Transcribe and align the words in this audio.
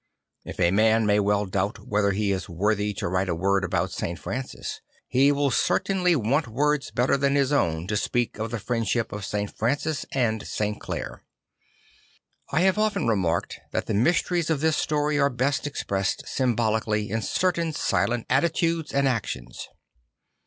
If 0.43 0.59
a 0.59 0.71
man 0.71 1.05
may 1.05 1.19
well 1.19 1.45
doubt 1.45 1.77
whether 1.87 2.09
he 2.09 2.31
is 2.31 2.49
worthy 2.49 2.91
to 2.95 3.07
write 3.07 3.29
a 3.29 3.35
word 3.35 3.63
about 3.63 3.91
St. 3.91 4.17
Francis, 4.17 4.81
he 5.07 5.29
\vill 5.29 5.51
certainly 5.51 6.15
want 6.15 6.47
words 6.47 6.89
better 6.89 7.17
than 7.17 7.35
his 7.35 7.51
own 7.53 7.85
to 7.85 7.95
speak 7.95 8.39
of 8.39 8.49
the 8.49 8.57
friendship 8.57 9.11
of 9.11 9.23
St. 9.23 9.55
Francis 9.55 10.03
and 10.11 10.47
St. 10.47 10.81
Clare. 10.81 11.23
I 12.49 12.61
have 12.61 12.79
often 12.79 13.05
remarked 13.07 13.59
that 13.73 13.85
the 13.85 13.93
mysteries 13.93 14.49
of 14.49 14.59
this 14.59 14.75
story 14.75 15.19
are 15.19 15.29
best 15.29 15.67
expressed 15.67 16.23
symbolically 16.27 17.11
in 17.11 17.21
certain 17.21 17.71
silent 17.71 18.25
attitudes 18.27 18.91
and 18.91 19.07
actions. 19.07 19.69